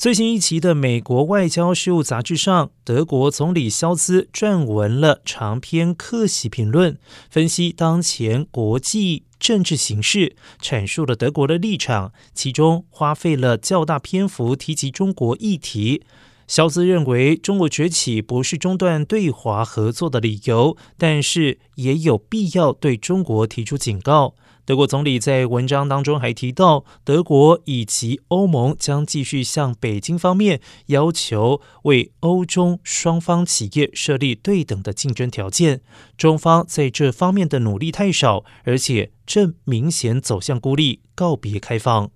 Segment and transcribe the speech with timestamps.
[0.00, 6.96] 最新一期的美国外交事务杂志上，德国总理肖兹撰文了长篇客席评论，
[7.28, 16.02] 分析当前国际政治形势，阐述了德国的立场，其中花费了较大篇幅提及中国议题。
[16.50, 24.34] 肖兹认为，中国崛起不是中断对华合作的理由，但是也有必要对中国提出警告。
[24.64, 35.82] 德国总理在文章当中还提到，德国以及欧盟将继续向北京方面要求为欧中双方企业设立对等的竞争条件。
[36.16, 42.10] 中方在这方面的努力太少，而且正明显走向孤立，告别开放。